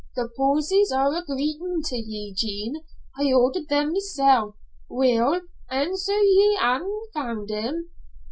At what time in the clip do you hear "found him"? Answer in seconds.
7.13-7.91